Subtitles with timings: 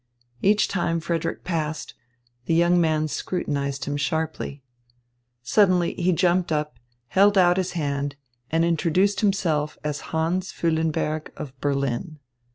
[0.41, 1.93] Each time Frederick passed,
[2.45, 4.63] the young man scrutinised him sharply.
[5.43, 8.15] Suddenly he jumped up, held out his hand,
[8.49, 12.17] and introduced himself as Hans Füllenberg of Berlin.